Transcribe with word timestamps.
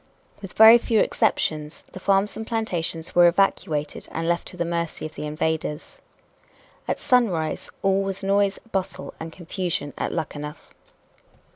With 0.41 0.53
very 0.53 0.79
few 0.79 0.99
exceptions, 0.99 1.83
the 1.93 1.99
farms 1.99 2.35
and 2.35 2.47
plantations 2.47 3.13
were 3.13 3.27
evacuated 3.27 4.07
and 4.11 4.27
left 4.27 4.47
to 4.47 4.57
the 4.57 4.65
mercy 4.65 5.05
of 5.05 5.13
the 5.13 5.27
invaders. 5.27 5.99
At 6.87 6.99
sunrise 6.99 7.69
all 7.83 8.01
was 8.01 8.23
noise, 8.23 8.57
bustle 8.71 9.13
and 9.19 9.31
confusion 9.31 9.93
at 9.99 10.11
Luckenough. 10.11 10.73